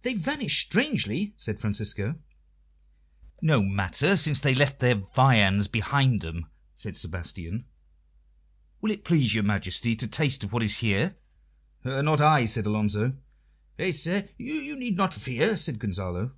"They 0.00 0.14
vanished 0.14 0.68
strangely," 0.68 1.34
said 1.36 1.60
Francisco. 1.60 2.18
"No 3.42 3.62
matter, 3.62 4.16
since 4.16 4.40
they 4.40 4.54
left 4.54 4.80
their 4.80 4.94
viands 4.94 5.68
behind 5.68 6.22
them," 6.22 6.46
said 6.74 6.96
Sebastian. 6.96 7.66
"Will 8.80 8.90
it 8.90 9.04
please 9.04 9.34
your 9.34 9.44
Majesty 9.44 9.94
to 9.96 10.06
taste 10.08 10.44
of 10.44 10.54
what 10.54 10.62
is 10.62 10.78
here?" 10.78 11.18
"Not 11.84 12.22
I," 12.22 12.46
said 12.46 12.64
Alonso. 12.64 13.18
"Faith, 13.76 13.98
sir, 13.98 14.26
you 14.38 14.76
need 14.76 14.96
not 14.96 15.12
fear," 15.12 15.58
said 15.58 15.78
Gonzalo. 15.78 16.32